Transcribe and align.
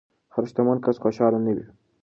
هر 0.33 0.43
شتمن 0.49 0.77
کس 0.85 0.97
خوشحال 1.03 1.33
نه 1.45 1.51
وي. 1.55 1.65